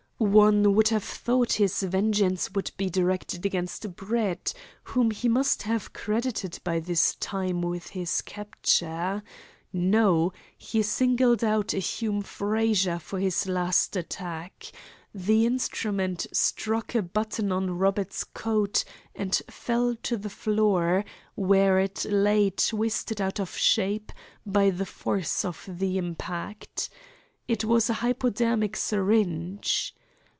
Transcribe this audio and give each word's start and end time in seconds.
One 0.23 0.75
would 0.75 0.89
have 0.89 1.03
thought 1.03 1.53
his 1.53 1.81
vengeance 1.81 2.51
would 2.53 2.69
be 2.77 2.91
directed 2.91 3.43
against 3.43 3.95
Brett, 3.95 4.53
whom 4.83 5.09
he 5.09 5.27
must 5.27 5.63
have 5.63 5.93
credited 5.93 6.59
by 6.63 6.79
this 6.79 7.15
time 7.15 7.63
with 7.63 7.87
his 7.89 8.21
capture. 8.21 9.23
No; 9.73 10.31
he 10.55 10.83
singled 10.83 11.43
out 11.43 11.73
a 11.73 11.79
Hume 11.79 12.21
Frazer 12.21 12.99
for 12.99 13.17
his 13.17 13.47
last 13.47 13.95
attack. 13.95 14.71
The 15.11 15.43
instrument 15.47 16.27
struck 16.31 16.93
a 16.93 17.01
button 17.01 17.51
on 17.51 17.79
Robert's 17.79 18.23
coat 18.23 18.83
and 19.15 19.35
fell 19.49 19.95
to 20.03 20.17
the 20.17 20.29
floor, 20.29 21.03
where 21.33 21.79
it 21.79 22.05
lay 22.05 22.51
twisted 22.51 23.19
out 23.21 23.39
of 23.39 23.57
shape 23.57 24.11
by 24.45 24.69
the 24.69 24.85
force 24.85 25.43
of 25.43 25.67
the 25.67 25.97
impact. 25.97 26.91
It 27.47 27.65
was 27.65 27.89
a 27.89 27.93
hypodermic 28.05 28.75
syringe. 28.77 29.95